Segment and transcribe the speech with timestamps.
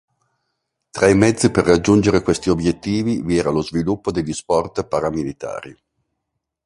[0.89, 5.77] Tra i mezzi per raggiungere questi obiettivi vi era lo sviluppo degli sport paramilitari.